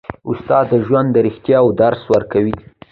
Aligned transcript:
استاد 0.31 0.65
د 0.71 0.73
ژوند 0.85 1.07
د 1.11 1.17
رښتیاوو 1.27 1.75
درس 1.81 2.01
ورکوي. 2.13 2.55